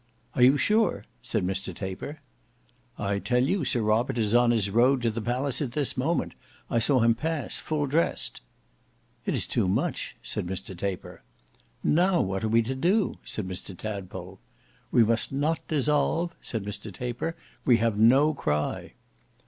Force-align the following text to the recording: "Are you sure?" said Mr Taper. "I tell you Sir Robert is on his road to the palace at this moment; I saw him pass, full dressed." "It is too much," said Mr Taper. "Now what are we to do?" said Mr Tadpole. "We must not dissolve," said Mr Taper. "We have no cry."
"Are 0.33 0.41
you 0.41 0.57
sure?" 0.57 1.05
said 1.21 1.45
Mr 1.45 1.75
Taper. 1.75 2.21
"I 2.97 3.19
tell 3.19 3.43
you 3.43 3.63
Sir 3.63 3.83
Robert 3.83 4.17
is 4.17 4.33
on 4.33 4.49
his 4.49 4.71
road 4.71 5.03
to 5.03 5.11
the 5.11 5.21
palace 5.21 5.61
at 5.61 5.73
this 5.73 5.95
moment; 5.95 6.33
I 6.71 6.79
saw 6.79 7.01
him 7.01 7.13
pass, 7.13 7.59
full 7.59 7.85
dressed." 7.85 8.41
"It 9.27 9.35
is 9.35 9.45
too 9.45 9.67
much," 9.67 10.15
said 10.23 10.47
Mr 10.47 10.75
Taper. 10.75 11.21
"Now 11.83 12.19
what 12.19 12.43
are 12.43 12.49
we 12.49 12.63
to 12.63 12.73
do?" 12.73 13.19
said 13.23 13.47
Mr 13.47 13.77
Tadpole. 13.77 14.39
"We 14.89 15.03
must 15.03 15.31
not 15.31 15.67
dissolve," 15.67 16.33
said 16.41 16.63
Mr 16.63 16.91
Taper. 16.91 17.35
"We 17.63 17.77
have 17.77 17.99
no 17.99 18.33
cry." 18.33 18.93